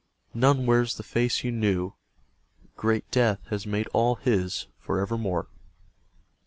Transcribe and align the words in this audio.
None 0.33 0.65
wears 0.65 0.95
the 0.97 1.03
face 1.03 1.43
you 1.43 1.51
knew. 1.51 1.93
Great 2.75 3.05
death 3.11 3.39
has 3.51 3.67
made 3.67 3.85
all 3.89 4.15
his 4.15 4.65
for 4.79 4.99
evermore. 4.99 5.47